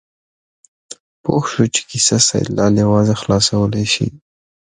[1.23, 4.07] پوه شو چې کیسه سیدلال یوازې خلاصولی شي.